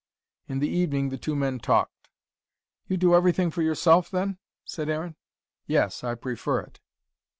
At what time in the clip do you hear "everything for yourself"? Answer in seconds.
3.13-4.09